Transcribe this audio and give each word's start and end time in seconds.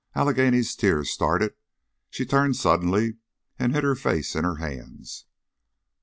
Allegheny's 0.15 0.75
tears 0.75 1.11
started, 1.11 1.53
she 2.09 2.25
turned 2.25 2.55
suddenly 2.55 3.17
and 3.59 3.71
hid 3.71 3.83
her 3.83 3.93
face 3.93 4.33
in 4.35 4.43
her 4.43 4.55
hands. 4.55 5.25